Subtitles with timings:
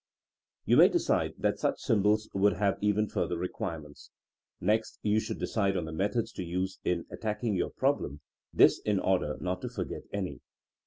[0.65, 4.09] You may decide that such symbols would have even further requirements.
[4.59, 8.79] Next you should decide on the methods to use in at tacking your problem— this
[8.83, 10.41] in order not to for get any.